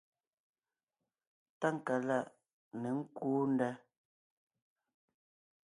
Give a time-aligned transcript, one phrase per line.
[1.59, 2.27] Tákaláʼ
[2.81, 3.69] ně kúu ndá.